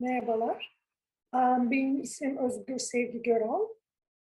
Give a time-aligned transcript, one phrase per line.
[0.00, 0.78] Merhabalar.
[1.34, 3.68] Um, Benim ismim Özgür Sevgi Göral.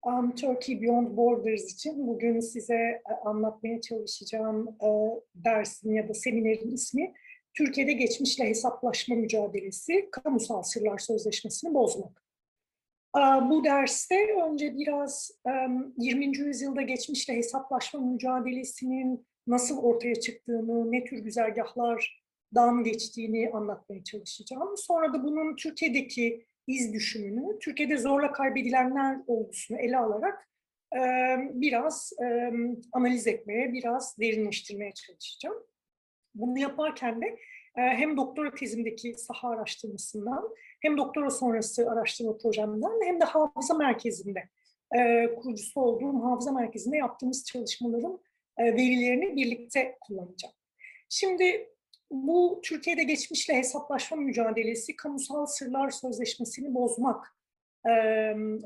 [0.06, 4.88] Um, Turkey Beyond Borders için bugün size e, anlatmaya çalışacağım e,
[5.34, 7.14] dersin ya da seminerin ismi
[7.54, 12.22] Türkiye'de geçmişle hesaplaşma mücadelesi, kamusal sırlar sözleşmesini bozmak.
[13.16, 16.38] Uh, Bu derste önce biraz um, 20.
[16.38, 21.24] yüzyılda geçmişle hesaplaşma mücadelesinin nasıl ortaya çıktığını, ne tür
[22.52, 24.76] güzergahlardan geçtiğini anlatmaya çalışacağım.
[24.76, 30.48] Sonra da bunun Türkiye'deki iz düşümünü, Türkiye'de zorla kaybedilenler olgusunu ele alarak
[30.94, 31.00] e,
[31.52, 32.52] biraz e,
[32.92, 35.56] analiz etmeye, biraz derinleştirmeye çalışacağım.
[36.34, 37.26] Bunu yaparken de
[37.76, 40.48] e, hem doktora tezimdeki saha araştırmasından,
[40.82, 44.48] hem doktora sonrası araştırma projemden, hem de hafıza merkezinde,
[44.96, 48.20] e, kurucusu olduğum hafıza merkezinde yaptığımız çalışmaların
[48.58, 50.54] e, verilerini birlikte kullanacağım.
[51.08, 51.68] Şimdi
[52.10, 57.36] bu Türkiye'de geçmişle hesaplaşma mücadelesi, kamusal sırlar sözleşmesini bozmak
[57.86, 57.90] e,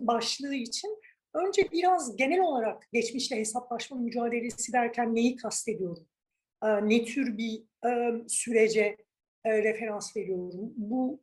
[0.01, 0.99] başlığı için
[1.35, 6.09] önce biraz genel olarak geçmişle hesaplaşma mücadelesi derken neyi kastediyorum?
[6.65, 8.97] E, ne tür bir e, sürece
[9.45, 10.73] e, referans veriyorum?
[10.77, 11.23] Bu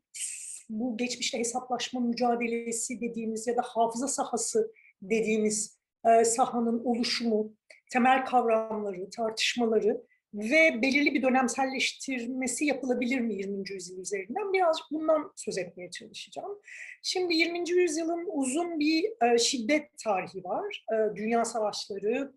[0.70, 7.54] bu geçmişle hesaplaşma mücadelesi dediğimiz ya da hafıza sahası dediğimiz e, sahanın oluşumu,
[7.92, 13.70] temel kavramları, tartışmaları ve belirli bir dönemselleştirmesi yapılabilir mi 20.
[13.70, 14.54] yüzyıl üzerinden?
[14.54, 16.60] Birazcık bundan söz etmeye çalışacağım.
[17.04, 17.70] Şimdi 20.
[17.70, 20.86] yüzyılın uzun bir e, şiddet tarihi var.
[20.94, 22.34] E, dünya savaşları,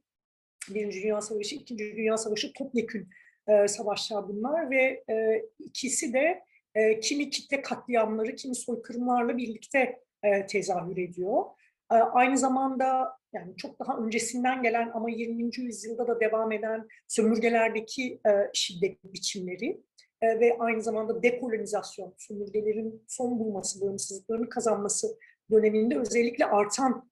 [0.68, 3.08] Birinci Dünya Savaşı, İkinci Dünya Savaşı topyekün
[3.48, 6.42] e, savaşlar bunlar ve e, ikisi de
[6.74, 11.44] e, kimi kitle katliamları, kimi soykırımlarla birlikte e, tezahür ediyor.
[11.92, 15.50] E, aynı zamanda yani çok daha öncesinden gelen ama 20.
[15.58, 19.82] yüzyılda da devam eden sömürgelerdeki e, şiddet biçimleri
[20.20, 25.18] e, ve aynı zamanda dekolonizasyon, sömürgelerin son bulması, bağımsızlıklarını kazanması
[25.50, 27.10] döneminde özellikle artan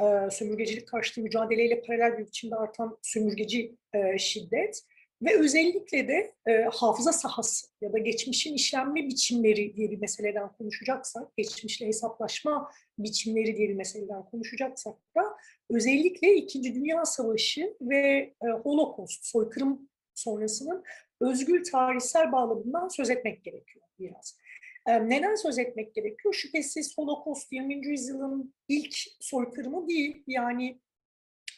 [0.00, 3.76] e, sömürgecilik karşıtı mücadeleyle paralel bir biçimde artan sömürgeci
[4.18, 4.82] şiddet
[5.22, 11.36] ve özellikle de e, hafıza sahası ya da geçmişin işlenme biçimleri diye bir meseleden konuşacaksak,
[11.36, 15.22] geçmişle hesaplaşma biçimleri diye bir meseleden konuşacaksak da
[15.70, 20.84] özellikle İkinci Dünya Savaşı ve e, Holocaust, soykırım sonrasının
[21.20, 24.38] özgül tarihsel bağlamından söz etmek gerekiyor biraz.
[24.86, 26.34] E, neden söz etmek gerekiyor?
[26.34, 27.86] Şüphesiz Holocaust 20.
[27.86, 30.22] yüzyılın ilk soykırımı değil.
[30.26, 30.80] Yani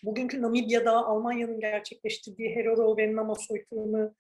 [0.04, 4.14] bugünkü Namibya'da Almanya'nın gerçekleştirdiği Herero ve Nama soykırımı,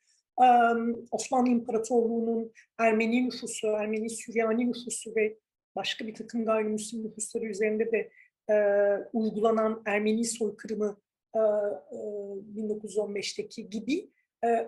[1.10, 5.38] Osmanlı İmparatorluğu'nun Ermeni nüfusu, Ermeni Süryani nüfusu ve
[5.76, 8.10] başka bir takım gayrimüslim nüfusları üzerinde de
[9.12, 11.00] uygulanan Ermeni soykırımı
[11.34, 11.42] e, e,
[12.56, 14.10] 1915'teki gibi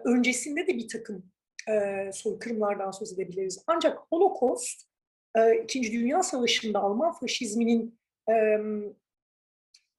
[0.04, 1.32] öncesinde de bir takım
[1.68, 3.64] e, soykırımlardan söz edebiliriz.
[3.66, 4.82] Ancak Holocaust,
[5.36, 7.98] e, İkinci Dünya Savaşı'nda Alman faşizminin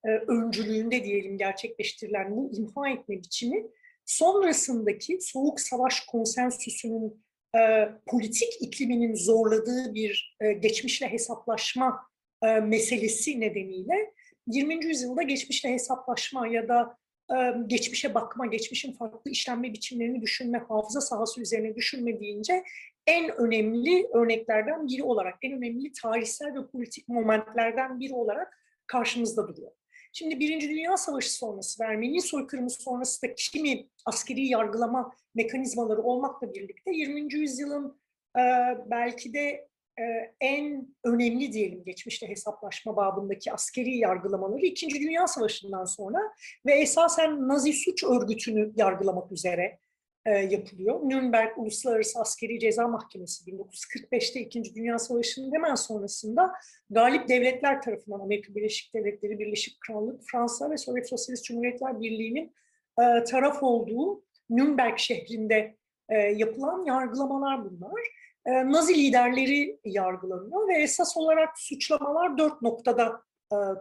[0.09, 3.68] öncülüğünde diyelim gerçekleştirilen bu imha etme biçimi
[4.06, 7.24] sonrasındaki soğuk savaş konsensüsünün
[7.56, 12.08] e, politik ikliminin zorladığı bir e, geçmişle hesaplaşma
[12.44, 14.13] e, meselesi nedeniyle
[14.47, 14.86] 20.
[14.86, 16.97] yüzyılda geçmişle hesaplaşma ya da
[17.31, 17.36] e,
[17.68, 22.63] geçmişe bakma, geçmişin farklı işlenme biçimlerini düşünme, hafıza sahası üzerine düşünme deyince
[23.08, 29.72] en önemli örneklerden biri olarak, en önemli tarihsel ve politik momentlerden biri olarak karşımızda duruyor.
[30.16, 36.91] Şimdi Birinci Dünya Savaşı sonrası, Ermeni soykırımı sonrası da kimi askeri yargılama mekanizmaları olmakla birlikte
[36.91, 37.34] 20.
[37.34, 38.00] yüzyılın
[38.38, 38.41] e,
[38.85, 39.68] belki de
[40.00, 40.03] e,
[40.41, 46.19] en önemli diyelim geçmişte hesaplaşma babındaki askeri yargılamaları İkinci Dünya Savaşı'ndan sonra
[46.66, 49.80] ve esasen Nazi suç örgütünü yargılamak üzere
[50.26, 51.00] e, yapılıyor.
[51.04, 56.54] Nürnberg Uluslararası Askeri Ceza Mahkemesi 1945'te İkinci Dünya Savaşı'nın hemen sonrasında
[56.90, 62.54] galip devletler tarafından Amerika Birleşik Devletleri, Birleşik Krallık, Fransa ve Sovyet Sosyalist Cumhuriyetler Birliği'nin
[63.02, 65.75] e, taraf olduğu Nürnberg şehrinde
[66.10, 68.24] e, yapılan yargılamalar bunlar.
[68.46, 73.22] Nazi liderleri yargılanıyor ve esas olarak suçlamalar dört noktada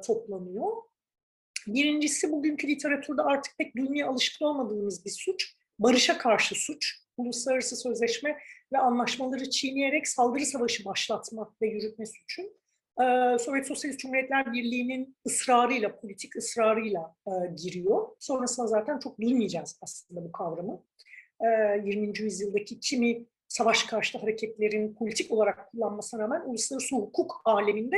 [0.07, 0.73] toplanıyor.
[1.67, 8.39] Birincisi bugünkü literatürde artık pek duymaya alışkın olmadığımız bir suç barışa karşı suç, uluslararası sözleşme
[8.73, 12.43] ve anlaşmaları çiğneyerek saldırı savaşı başlatma ve yürütme suçu.
[13.01, 17.31] Ee, Sovyet Sosyalist Cumhuriyetler Birliği'nin ısrarıyla, politik ısrarıyla e,
[17.63, 18.09] giriyor.
[18.19, 20.83] Sonrasında zaten çok duymayacağız aslında bu kavramı.
[21.41, 22.19] Ee, 20.
[22.19, 27.97] yüzyıldaki kimi savaş karşıtı hareketlerin politik olarak kullanmasına rağmen uluslararası hukuk aleminde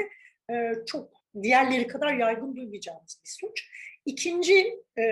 [0.50, 3.68] e, çok diğerleri kadar yaygın duymayacağımız bir suç.
[4.06, 5.04] İkinci e,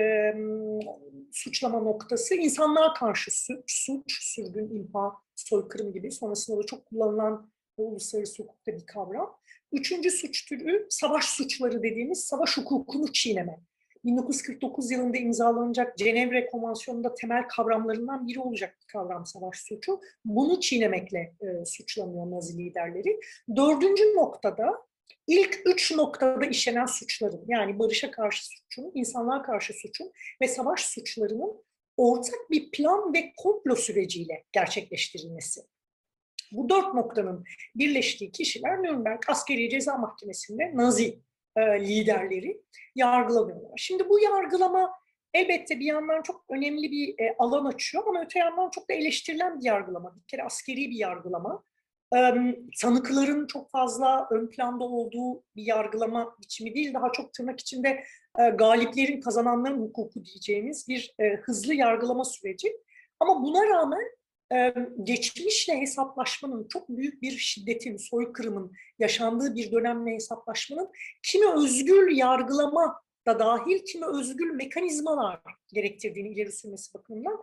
[1.32, 8.42] suçlama noktası insanlığa karşı suç, suç, sürgün, imha, soykırım gibi sonrasında da çok kullanılan uluslararası
[8.42, 9.36] hukukta bir kavram.
[9.72, 13.60] Üçüncü suç türü savaş suçları dediğimiz savaş hukukunu çiğneme.
[14.04, 20.00] 1949 yılında imzalanacak Cenevre Konvansiyonu'nda temel kavramlarından biri olacak bir kavram savaş suçu.
[20.24, 23.20] Bunu çiğnemekle e, suçlanıyor Nazi liderleri.
[23.56, 24.82] Dördüncü noktada
[25.26, 30.12] ilk üç noktada işlenen suçların yani barışa karşı suçun, insanlığa karşı suçun
[30.42, 31.64] ve savaş suçlarının
[31.96, 35.60] ortak bir plan ve komplo süreciyle gerçekleştirilmesi.
[36.52, 37.44] Bu dört noktanın
[37.74, 41.20] birleştiği kişiler Nürnberg Askeri Ceza Mahkemesi'nde Nazi
[41.56, 42.62] e, liderleri
[42.94, 43.72] yargılanıyorlar.
[43.76, 44.92] Şimdi bu yargılama
[45.34, 49.60] elbette bir yandan çok önemli bir e, alan açıyor ama öte yandan çok da eleştirilen
[49.60, 50.16] bir yargılama.
[50.16, 51.64] Bir kere askeri bir yargılama.
[52.80, 58.04] Tanıkların çok fazla ön planda olduğu bir yargılama biçimi değil, daha çok tırnak içinde
[58.54, 62.76] galiplerin, kazananların hukuku diyeceğimiz bir hızlı yargılama süreci.
[63.20, 64.02] Ama buna rağmen
[65.02, 70.90] geçmişle hesaplaşmanın, çok büyük bir şiddetin, soykırımın yaşandığı bir dönemle hesaplaşmanın
[71.22, 75.40] kimi özgür yargılama da dahil kimi özgür mekanizmalar
[75.72, 77.40] gerektirdiğini ileri sürmesi bakımından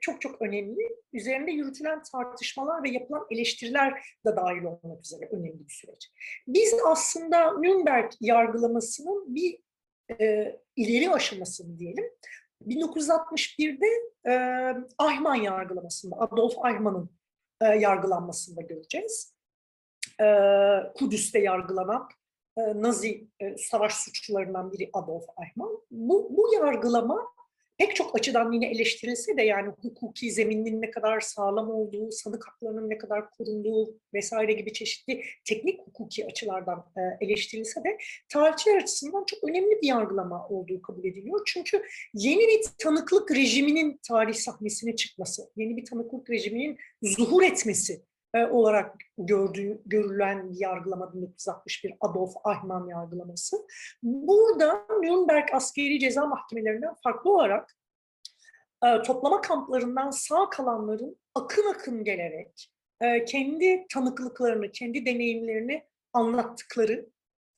[0.00, 0.96] çok çok önemli.
[1.12, 3.92] Üzerinde yürütülen tartışmalar ve yapılan eleştiriler
[4.26, 6.12] de dahil olmak üzere önemli bir süreç.
[6.46, 9.58] Biz aslında Nürnberg yargılamasının bir
[10.20, 12.04] e, ileri aşamasını diyelim.
[12.68, 13.86] 1961'de
[14.26, 14.32] e,
[15.08, 17.10] Eichmann yargılamasında, Adolf Eichmann'ın
[17.62, 19.34] e, yargılanmasında göreceğiz.
[20.20, 20.26] E,
[20.94, 22.08] Kudüs'te yargılanan
[22.74, 25.78] Nazi savaş suçlularından biri Adolf Eichmann.
[25.90, 27.32] Bu, bu yargılama
[27.82, 32.90] pek çok açıdan yine eleştirilse de yani hukuki zeminin ne kadar sağlam olduğu, sanık haklarının
[32.90, 37.98] ne kadar korunduğu vesaire gibi çeşitli teknik hukuki açılardan e, eleştirilse de
[38.28, 41.40] tarihçiler açısından çok önemli bir yargılama olduğu kabul ediliyor.
[41.46, 41.82] Çünkü
[42.14, 48.02] yeni bir tanıklık rejiminin tarih sahnesine çıkması, yeni bir tanıklık rejiminin zuhur etmesi
[48.34, 53.56] e, olarak gördüğü, görülen bir yargılama 1961 Adolf Eichmann yargılaması.
[54.02, 57.76] Burada Nürnberg askeri ceza mahkemelerinden farklı olarak
[58.84, 62.70] e, toplama kamplarından sağ kalanların akın akın gelerek
[63.00, 67.06] e, kendi tanıklıklarını, kendi deneyimlerini anlattıkları,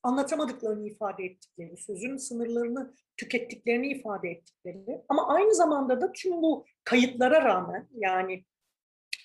[0.02, 7.44] anlatamadıklarını ifade ettikleri, sözün sınırlarını tükettiklerini ifade ettikleri ama aynı zamanda da tüm bu kayıtlara
[7.44, 8.44] rağmen yani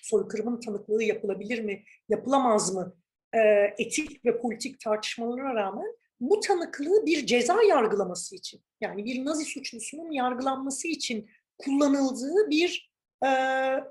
[0.02, 2.96] soykırımın tanıklığı yapılabilir mi, yapılamaz mı
[3.32, 3.38] e,
[3.78, 10.10] etik ve politik tartışmalara rağmen bu tanıklığı bir ceza yargılaması için yani bir Nazi suçlusunun
[10.10, 12.92] yargılanması için kullanıldığı bir
[13.24, 13.30] e,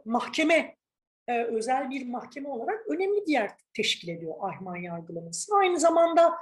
[0.06, 0.76] mahkeme,
[1.28, 5.56] e, özel bir mahkeme olarak önemli bir yer teşkil ediyor Ahman yargılaması.
[5.56, 6.34] Aynı zamanda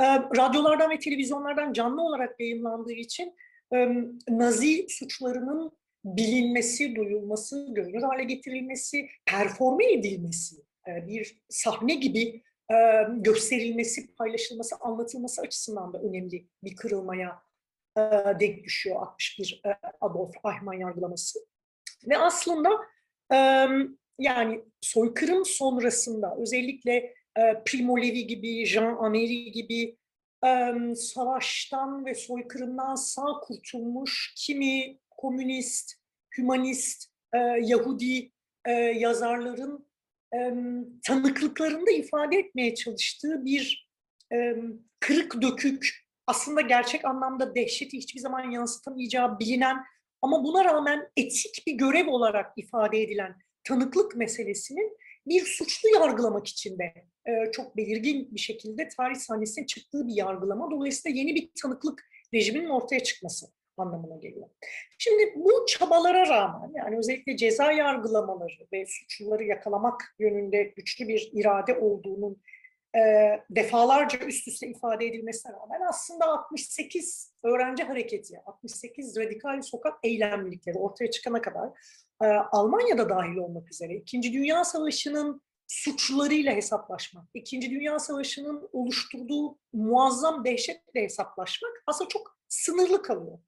[0.00, 3.36] e, radyolardan ve televizyonlardan canlı olarak yayınlandığı için
[3.74, 3.88] e,
[4.28, 10.56] Nazi suçlarının bilinmesi, duyulması, görünür hale getirilmesi, performe edilmesi,
[10.88, 12.42] e, bir sahne gibi
[12.72, 12.76] e,
[13.16, 17.42] gösterilmesi, paylaşılması, anlatılması açısından da önemli bir kırılmaya
[17.96, 18.00] e,
[18.40, 19.62] denk düşüyor 61
[20.00, 21.38] Adolf Eichmann yargılaması.
[22.08, 22.70] Ve aslında
[24.18, 27.14] yani soykırım sonrasında özellikle
[27.64, 29.96] Primo Levi gibi, Jean Amery gibi
[30.96, 35.92] savaştan ve soykırımdan sağ kurtulmuş kimi komünist,
[36.38, 38.32] hümanist, e, Yahudi
[38.66, 39.88] e, yazarların
[40.34, 40.38] e,
[41.04, 43.90] tanıklıklarında ifade etmeye çalıştığı bir
[44.32, 44.54] e,
[45.00, 49.76] kırık dökük, aslında gerçek anlamda dehşeti hiçbir zaman yansıtamayacağı bilinen
[50.22, 56.78] ama buna rağmen etik bir görev olarak ifade edilen tanıklık meselesinin bir suçlu yargılamak için
[56.78, 56.94] de
[57.26, 60.70] e, çok belirgin bir şekilde tarih sahnesine çıktığı bir yargılama.
[60.70, 63.46] Dolayısıyla yeni bir tanıklık rejiminin ortaya çıkması
[63.80, 64.48] anlamına geliyor.
[64.98, 71.78] Şimdi bu çabalara rağmen yani özellikle ceza yargılamaları ve suçluları yakalamak yönünde güçlü bir irade
[71.78, 72.42] olduğunun
[72.96, 73.00] e,
[73.50, 81.10] defalarca üst üste ifade edilmesine rağmen aslında 68 öğrenci hareketi, 68 radikal sokak eylemlilikleri ortaya
[81.10, 81.68] çıkana kadar
[82.22, 90.44] e, Almanya'da dahil olmak üzere İkinci Dünya Savaşı'nın suçlarıyla hesaplaşmak, İkinci Dünya Savaşı'nın oluşturduğu muazzam
[90.44, 93.38] dehşetle hesaplaşmak aslında çok sınırlı kalıyor.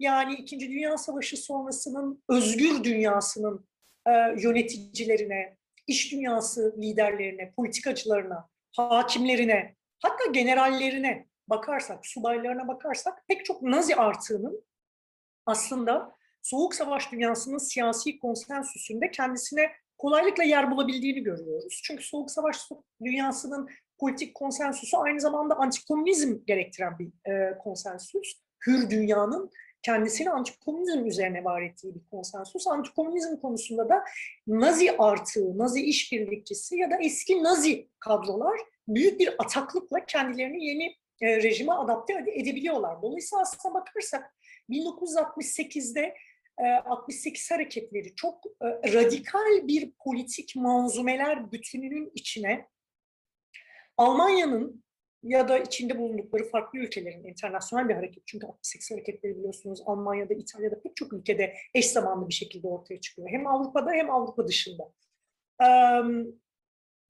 [0.00, 3.66] Yani İkinci Dünya Savaşı sonrasının özgür dünyasının
[4.06, 4.10] e,
[4.42, 14.64] yöneticilerine, iş dünyası liderlerine, politikacılarına, hakimlerine, hatta generallerine bakarsak, subaylarına bakarsak pek çok Nazi artığının
[15.46, 21.80] aslında Soğuk Savaş dünyasının siyasi konsensüsünde kendisine kolaylıkla yer bulabildiğini görüyoruz.
[21.84, 22.68] Çünkü Soğuk Savaş
[23.04, 28.40] dünyasının politik konsensüsü aynı zamanda antikomünizm gerektiren bir e, konsensüs.
[28.66, 29.50] Hür dünyanın
[29.82, 32.66] kendisini antikomünizm üzerine var ettiği bir konsensus.
[32.66, 34.04] Antikomünizm konusunda da
[34.46, 41.42] Nazi artığı, Nazi işbirlikçisi ya da eski Nazi kadrolar büyük bir ataklıkla kendilerini yeni e,
[41.42, 43.02] rejime adapte edebiliyorlar.
[43.02, 44.34] Dolayısıyla aslına bakarsak
[44.70, 46.14] 1968'de
[46.84, 52.68] 68 hareketleri çok e, radikal bir politik manzumeler bütününün içine
[53.96, 54.84] Almanya'nın
[55.22, 58.26] ya da içinde bulundukları farklı ülkelerin internasyonel bir hareket.
[58.26, 63.28] Çünkü 68 hareketleri biliyorsunuz Almanya'da, İtalya'da pek çok ülkede eş zamanlı bir şekilde ortaya çıkıyor.
[63.28, 64.92] Hem Avrupa'da hem Avrupa dışında.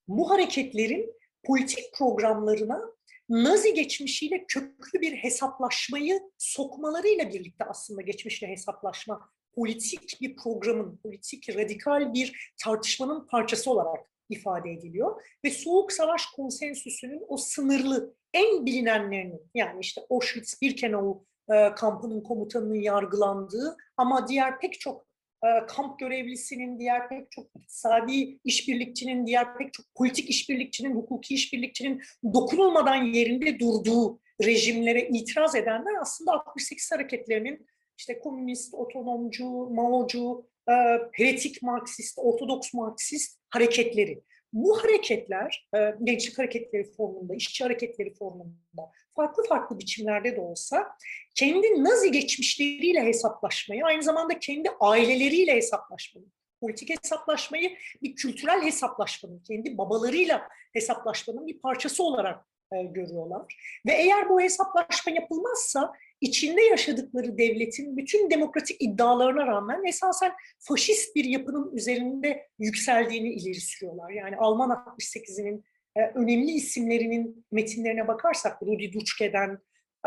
[0.08, 1.14] Bu hareketlerin
[1.44, 10.96] politik programlarına Nazi geçmişiyle köklü bir hesaplaşmayı sokmalarıyla birlikte aslında geçmişle hesaplaşma politik bir programın,
[10.96, 15.22] politik radikal bir tartışmanın parçası olarak ifade ediliyor.
[15.44, 23.76] Ve Soğuk Savaş konsensüsünün o sınırlı, en bilinenlerinin yani işte Auschwitz-Birkenau e, kampının komutanının yargılandığı
[23.96, 25.06] ama diğer pek çok
[25.44, 32.02] e, kamp görevlisinin, diğer pek çok iktisadi işbirlikçinin, diğer pek çok politik işbirlikçinin, hukuki işbirlikçinin
[32.34, 37.66] dokunulmadan yerinde durduğu rejimlere itiraz edenler aslında 68 hareketlerinin
[37.98, 44.22] işte komünist, otonomcu, Mao'cu, e, heretik Marksist, Ortodoks Marksist hareketleri.
[44.52, 50.96] Bu hareketler, e, gençlik hareketleri formunda, işçi hareketleri formunda, farklı farklı biçimlerde de olsa
[51.34, 56.26] kendi Nazi geçmişleriyle hesaplaşmayı, aynı zamanda kendi aileleriyle hesaplaşmayı,
[56.60, 63.56] politik hesaplaşmayı bir kültürel hesaplaşmanın, kendi babalarıyla hesaplaşmanın bir parçası olarak e, görüyorlar.
[63.86, 71.24] Ve eğer bu hesaplaşma yapılmazsa içinde yaşadıkları devletin bütün demokratik iddialarına rağmen esasen faşist bir
[71.24, 74.10] yapının üzerinde yükseldiğini ileri sürüyorlar.
[74.10, 75.64] Yani Alman 68'inin
[75.96, 79.58] e, önemli isimlerinin metinlerine bakarsak Rudi Dutschke'den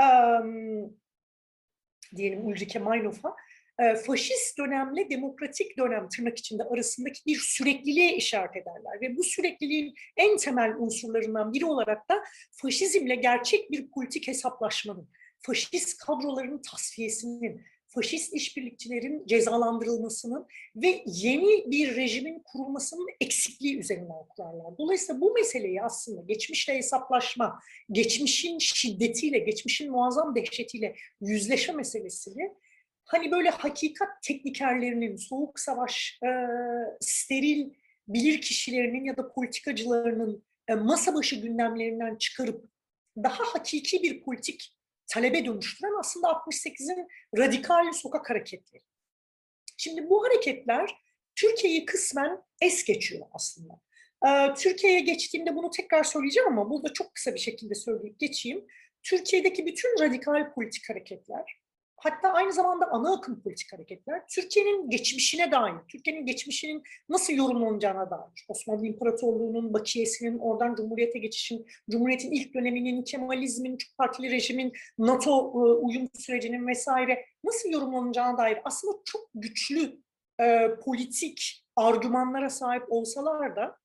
[0.01, 0.05] e,
[2.15, 3.35] diyelim Ulrike Meinhof'a
[3.79, 9.01] e, faşist dönemle demokratik dönem tırnak içinde arasındaki bir sürekliliğe işaret ederler.
[9.01, 15.09] Ve bu sürekliliğin en temel unsurlarından biri olarak da faşizmle gerçek bir politik hesaplaşmanın,
[15.45, 20.45] faşist kadroların tasfiyesinin, faşist işbirlikçilerin cezalandırılmasının
[20.75, 24.77] ve yeni bir rejimin kurulmasının eksikliği üzerinden kurarlar.
[24.77, 27.59] Dolayısıyla bu meseleyi aslında geçmişle hesaplaşma,
[27.91, 32.51] geçmişin şiddetiyle, geçmişin muazzam dehşetiyle yüzleşme meselesini
[33.05, 36.29] hani böyle hakikat teknikerlerinin, soğuk savaş, e,
[36.99, 37.69] steril
[38.07, 42.65] bilir kişilerinin ya da politikacılarının e, masa başı gündemlerinden çıkarıp
[43.17, 44.73] daha hakiki bir politik
[45.07, 47.07] talebe dönüştüren aslında 68'in
[47.37, 48.83] radikal sokak hareketleri.
[49.77, 50.95] Şimdi bu hareketler
[51.35, 53.73] Türkiye'yi kısmen es geçiyor aslında.
[54.27, 58.65] Ee, Türkiye'ye geçtiğimde bunu tekrar söyleyeceğim ama burada çok kısa bir şekilde söyleyip geçeyim.
[59.03, 61.62] Türkiye'deki bütün radikal politik hareketler
[62.03, 68.45] hatta aynı zamanda ana akım politik hareketler Türkiye'nin geçmişine dair, Türkiye'nin geçmişinin nasıl yorumlanacağına dair,
[68.47, 75.71] Osmanlı İmparatorluğu'nun bakiyesinin, oradan Cumhuriyet'e geçişin, Cumhuriyet'in ilk döneminin, Kemalizmin, çok partili rejimin, NATO e,
[75.73, 80.01] uyum sürecinin vesaire nasıl yorumlanacağına dair aslında çok güçlü
[80.41, 83.77] e, politik argümanlara sahip olsalar da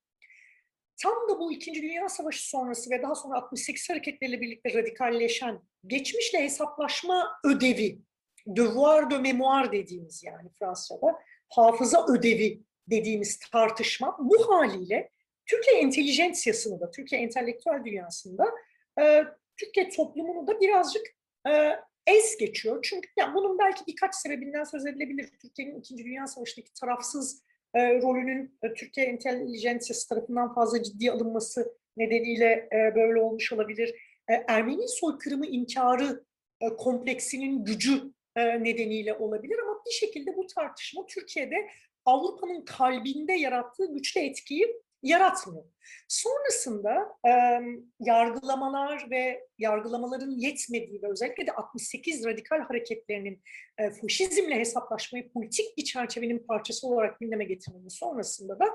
[1.01, 6.43] tam da bu İkinci Dünya Savaşı sonrası ve daha sonra 68 hareketleriyle birlikte radikalleşen geçmişle
[6.43, 8.08] hesaplaşma ödevi
[8.55, 15.09] devoir de mémoire dediğimiz yani Fransa'da hafıza ödevi dediğimiz tartışma bu haliyle
[15.45, 18.45] Türkiye entelijensiyasını Türkiye entelektüel dünyasında
[19.01, 19.23] e,
[19.57, 21.03] Türkiye toplumunu da birazcık
[21.49, 21.75] e,
[22.07, 22.79] es geçiyor.
[22.83, 25.29] Çünkü yani bunun belki birkaç sebebinden söz edilebilir.
[25.41, 32.69] Türkiye'nin İkinci Dünya Savaşı'ndaki tarafsız e, rolünün e, Türkiye entelijensiyası tarafından fazla ciddi alınması nedeniyle
[32.73, 33.95] e, böyle olmuş olabilir.
[34.29, 36.23] E, Ermeni soykırımı inkarı
[36.61, 41.69] e, kompleksinin gücü nedeniyle olabilir ama bir şekilde bu tartışma Türkiye'de
[42.05, 45.63] Avrupa'nın kalbinde yarattığı güçlü etkiyi yaratmıyor.
[46.07, 47.31] Sonrasında e,
[47.99, 53.41] yargılamalar ve yargılamaların yetmediği ve özellikle de 68 radikal hareketlerinin
[53.77, 58.65] e, faşizmle hesaplaşmayı politik bir çerçevenin parçası olarak gündeme getirmenin sonrasında da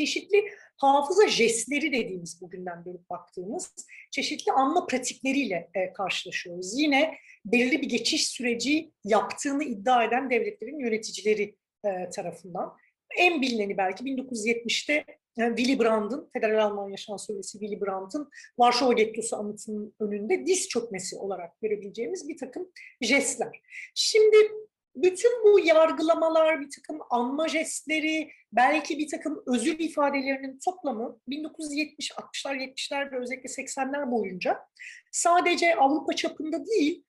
[0.00, 0.44] çeşitli
[0.76, 3.74] hafıza jestleri dediğimiz bugünden beri baktığımız
[4.10, 6.78] çeşitli anma pratikleriyle e, karşılaşıyoruz.
[6.78, 7.14] Yine
[7.44, 12.76] belirli bir geçiş süreci yaptığını iddia eden devletlerin yöneticileri e, tarafından.
[13.18, 14.92] En bilineni belki 1970'te
[15.38, 21.60] e, Willy Brandt'ın, Federal Almanya Şansölyesi Willy Brandt'ın Varşova Gettosu anıtının önünde diz çökmesi olarak
[21.60, 22.68] görebileceğimiz bir takım
[23.00, 23.60] jestler.
[23.94, 24.36] Şimdi
[25.02, 32.56] bütün bu yargılamalar, bir takım anma jestleri, belki bir takım özür ifadelerinin toplamı 1970, 60'lar,
[32.56, 34.58] 70'ler ve özellikle 80'ler boyunca
[35.12, 37.04] sadece Avrupa çapında değil,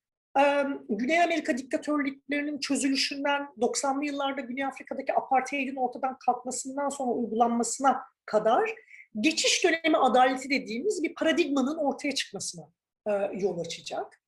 [0.89, 8.75] Güney Amerika diktatörlüklerinin çözülüşünden 90'lı yıllarda Güney Afrika'daki apartheidin ortadan kalkmasından sonra uygulanmasına kadar
[9.19, 12.65] geçiş dönemi adaleti dediğimiz bir paradigmanın ortaya çıkmasına
[13.33, 14.20] yol açacak.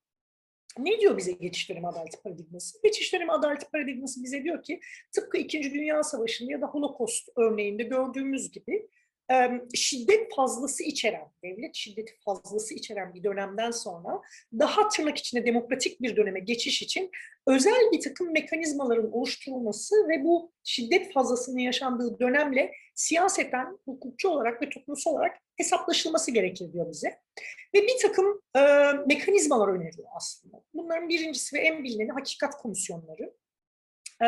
[0.80, 2.82] Ne diyor bize geçiş dönemi adaleti paradigması?
[2.84, 4.80] Geçiş dönemi adaleti paradigması bize diyor ki
[5.12, 8.88] tıpkı İkinci Dünya Savaşı'nda ya da Holocaust örneğinde gördüğümüz gibi
[9.74, 14.22] şiddet fazlası içeren, devlet şiddeti fazlası içeren bir dönemden sonra
[14.60, 17.12] daha tırnak içinde demokratik bir döneme geçiş için
[17.48, 24.70] özel bir takım mekanizmaların oluşturulması ve bu şiddet fazlasının yaşandığı dönemle siyaseten, hukukçu olarak ve
[24.70, 27.20] toplumsal olarak hesaplaşılması gerekir diyor bize.
[27.76, 28.62] Ve bir takım e,
[29.08, 30.64] mekanizmalar öneriyor aslında.
[30.74, 33.34] Bunların birincisi ve en bilineni hakikat komisyonları.
[34.22, 34.26] E,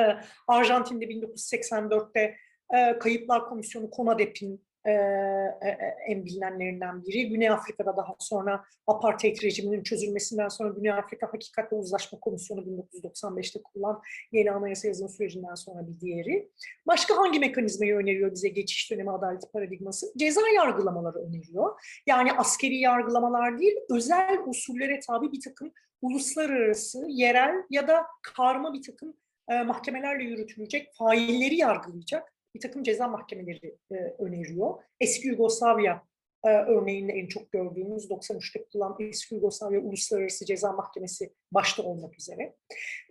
[0.48, 2.36] Arjantin'de 1984'te
[2.78, 7.30] e, Kayıplar Komisyonu CONADEP'in e, e, en bilinenlerinden biri.
[7.30, 13.62] Güney Afrika'da daha sonra apartheid rejiminin çözülmesinden sonra Güney Afrika Hakikat ve Uzlaşma Komisyonu 1995'te
[13.64, 14.02] kurulan
[14.32, 16.50] yeni anayasa yazım sürecinden sonra bir diğeri.
[16.88, 20.14] Başka hangi mekanizmayı öneriyor bize geçiş dönemi adaleti paradigması?
[20.18, 21.82] Ceza yargılamaları öneriyor.
[22.08, 28.82] Yani askeri yargılamalar değil, özel usullere tabi bir takım uluslararası, yerel ya da karma bir
[28.82, 29.14] takım
[29.50, 34.84] e, mahkemelerle yürütülecek failleri yargılayacak bir takım ceza mahkemeleri e, öneriyor.
[35.00, 36.04] Eski Yugoslavya
[36.46, 42.56] e, örneğinde en çok gördüğümüz 93'te kurulan Eski Yugoslavya Uluslararası Ceza Mahkemesi başta olmak üzere.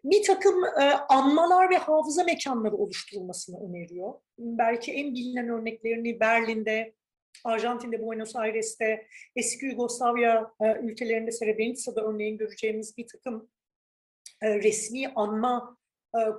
[0.04, 4.14] Bir takım e, anmalar ve hafıza mekanları oluşturulmasını öneriyor.
[4.38, 6.94] Belki en bilinen örneklerini Berlin'de,
[7.44, 13.48] Arjantin'de, Buenos Aires'te, eski Yugoslavya e, ülkelerinde Srebrenica'da örneğin göreceğimiz bir takım
[14.42, 15.76] e, resmi anma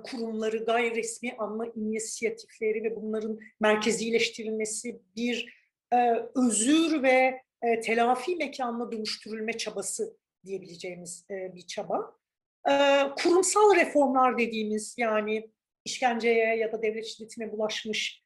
[0.04, 5.56] kurumları, gayri resmi anma inisiyatifleri ve bunların merkezileştirilmesi bir
[5.92, 5.96] e,
[6.34, 10.16] özür ve e, telafi mekanına dönüştürülme çabası
[10.46, 12.16] diyebileceğimiz bir çaba.
[13.22, 15.50] Kurumsal reformlar dediğimiz yani
[15.84, 18.22] işkenceye ya da devlet şiddetine bulaşmış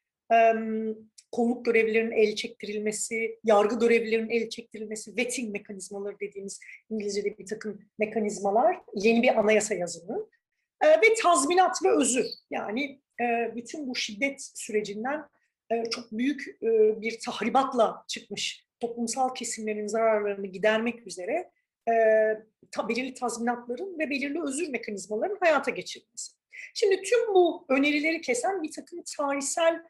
[1.31, 6.59] kolluk görevlilerinin el çektirilmesi, yargı görevlilerinin el çektirilmesi, vetting mekanizmaları dediğimiz
[6.89, 10.27] İngilizce'de bir takım mekanizmalar, yeni bir anayasa yazımı.
[10.81, 12.25] Ee, ve tazminat ve özür.
[12.51, 15.27] Yani e, bütün bu şiddet sürecinden
[15.71, 21.51] e, çok büyük e, bir tahribatla çıkmış toplumsal kesimlerin zararlarını gidermek üzere
[22.89, 26.33] belirli tazminatların ve belirli özür mekanizmalarının hayata geçirilmesi.
[26.73, 29.83] Şimdi tüm bu önerileri kesen bir takım tarihsel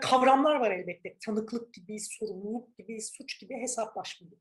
[0.00, 1.16] kavramlar var elbette.
[1.26, 4.40] Tanıklık gibi, sorumluluk gibi, suç gibi, hesaplaşma gibi.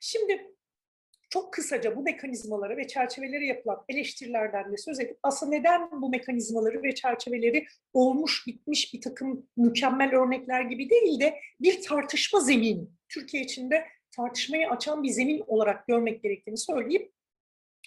[0.00, 0.57] Şimdi
[1.30, 6.82] çok kısaca bu mekanizmaları ve çerçeveleri yapılan eleştirilerden de söz edip aslında neden bu mekanizmaları
[6.82, 13.42] ve çerçeveleri olmuş bitmiş bir takım mükemmel örnekler gibi değil de bir tartışma zemini, Türkiye
[13.42, 13.84] içinde
[14.16, 17.12] tartışmayı açan bir zemin olarak görmek gerektiğini söyleyip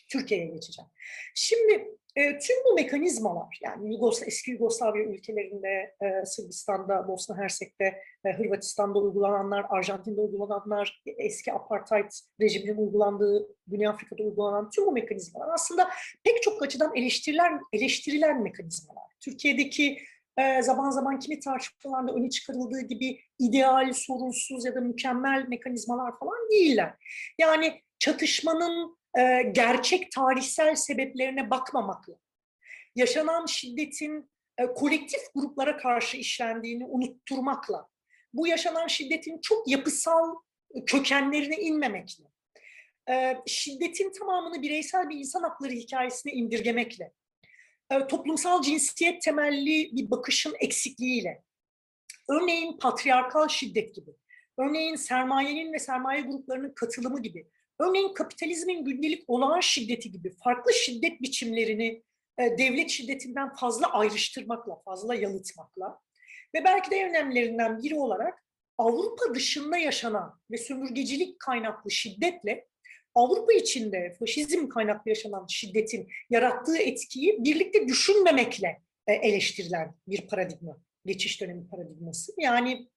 [0.07, 0.89] Türkiye'ye geçeceğim.
[1.35, 8.33] Şimdi e, tüm bu mekanizmalar yani Yugosla, eski Yugoslavya ülkelerinde, e, Sırbistan'da, Bosna Hersek'te, e,
[8.33, 15.89] Hırvatistan'da uygulananlar, Arjantin'de uygulananlar, eski apartheid rejiminin uygulandığı, Güney Afrika'da uygulanan tüm bu mekanizmalar aslında
[16.23, 19.03] pek çok açıdan eleştirilen, eleştirilen mekanizmalar.
[19.19, 19.97] Türkiye'deki
[20.37, 26.49] e, zaman zaman kimi tartışmalarda öne çıkarıldığı gibi ideal, sorunsuz ya da mükemmel mekanizmalar falan
[26.51, 26.93] değiller.
[27.39, 32.13] Yani çatışmanın e, gerçek tarihsel sebeplerine bakmamakla,
[32.95, 37.87] yaşanan şiddetin e, kolektif gruplara karşı işlendiğini unutturmakla,
[38.33, 40.35] bu yaşanan şiddetin çok yapısal
[40.85, 42.23] kökenlerine inmemekle,
[43.09, 47.11] e, şiddetin tamamını bireysel bir insan hakları hikayesine indirgemekle,
[47.91, 51.43] e, toplumsal cinsiyet temelli bir bakışın eksikliğiyle,
[52.29, 54.11] örneğin patriarkal şiddet gibi,
[54.59, 57.47] örneğin sermayenin ve sermaye gruplarının katılımı gibi,
[57.81, 62.03] Örneğin kapitalizmin gündelik olağan şiddeti gibi farklı şiddet biçimlerini
[62.39, 65.99] e, devlet şiddetinden fazla ayrıştırmakla, fazla yalıtmakla
[66.55, 68.45] ve belki de en önemlilerinden biri olarak
[68.77, 72.67] Avrupa dışında yaşanan ve sömürgecilik kaynaklı şiddetle
[73.15, 81.41] Avrupa içinde faşizm kaynaklı yaşanan şiddetin yarattığı etkiyi birlikte düşünmemekle e, eleştirilen bir paradigma, geçiş
[81.41, 82.33] dönemi paradigması.
[82.37, 82.87] Yani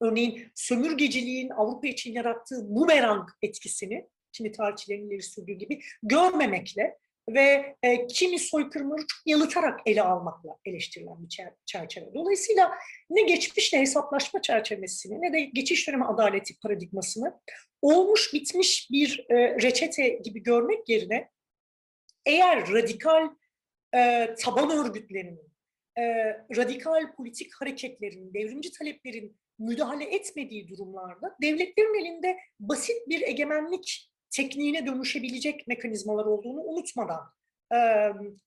[0.00, 8.06] örneğin sömürgeciliğin Avrupa için yarattığı bumerang etkisini, şimdi tarihçilerin ileri sürdüğü gibi görmemekle ve e,
[8.06, 12.14] kimi soykırımları çok yalıtarak ele almakla eleştirilen bir çerçeve.
[12.14, 12.72] Dolayısıyla
[13.10, 17.40] ne geçmişle hesaplaşma çerçevesini ne de geçiş dönemi adaleti paradigmasını
[17.82, 21.30] olmuş bitmiş bir e, reçete gibi görmek yerine
[22.26, 23.28] eğer radikal
[23.94, 25.52] e, taban örgütlerinin,
[25.98, 26.02] e,
[26.56, 35.66] radikal politik hareketlerin, devrimci taleplerin müdahale etmediği durumlarda devletlerin elinde basit bir egemenlik tekniğine dönüşebilecek
[35.68, 37.30] mekanizmalar olduğunu unutmadan
[37.74, 37.78] e,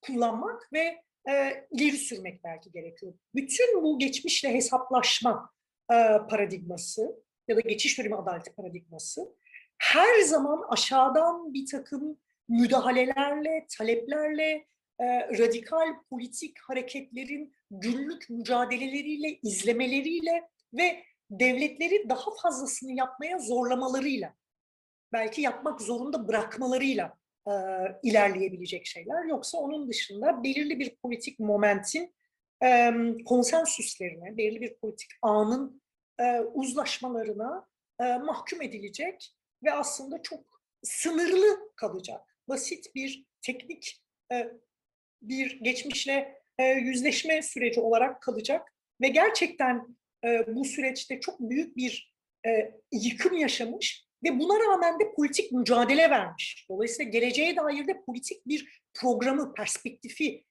[0.02, 3.13] kullanmak ve e, ileri sürmek belki gerekiyor.
[3.36, 5.50] Bütün bu geçmişle hesaplaşma
[5.91, 5.96] e,
[6.30, 9.36] paradigması ya da geçiş dönemi adaleti paradigması
[9.78, 12.17] her zaman aşağıdan bir takım
[12.50, 14.67] müdahalelerle, taleplerle,
[15.00, 15.06] e,
[15.38, 24.34] radikal politik hareketlerin günlük mücadeleleriyle, izlemeleriyle ve devletleri daha fazlasını yapmaya zorlamalarıyla,
[25.13, 27.51] belki yapmak zorunda bırakmalarıyla e,
[28.03, 29.25] ilerleyebilecek şeyler.
[29.25, 32.15] Yoksa onun dışında belirli bir politik momentin
[32.63, 32.93] e,
[33.25, 35.82] konsensüslerine, belirli bir politik anın
[36.19, 37.67] e, uzlaşmalarına
[38.01, 42.38] e, mahkum edilecek ve aslında çok sınırlı kalacak.
[42.47, 44.51] Basit bir teknik e,
[45.21, 49.97] bir geçmişle e, yüzleşme süreci olarak kalacak ve gerçekten
[50.47, 52.13] bu süreçte çok büyük bir
[52.91, 56.65] yıkım yaşamış ve buna rağmen de politik mücadele vermiş.
[56.69, 60.45] Dolayısıyla geleceğe dair de politik bir programı, perspektifi,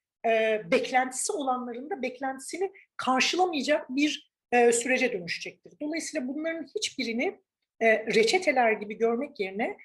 [0.64, 5.72] beklentisi olanların da beklentisini karşılamayacak bir sürece dönüşecektir.
[5.82, 7.40] Dolayısıyla bunların hiçbirini
[7.82, 9.76] reçeteler gibi görmek yerine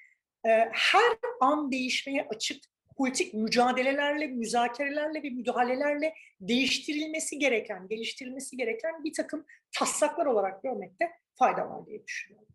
[0.72, 2.64] her an değişmeye açık
[2.96, 9.46] politik mücadelelerle, müzakerelerle ve müdahalelerle değiştirilmesi gereken, geliştirilmesi gereken bir takım
[9.78, 12.51] taslaklar olarak görmekte fayda var diye düşünüyorum.